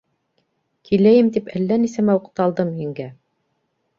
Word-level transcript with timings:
Киләйем 0.89 1.29
тип 1.35 1.51
әллә 1.59 1.77
нисәмә 1.83 2.17
уҡталдым, 2.21 2.71
еңгә. 2.87 3.09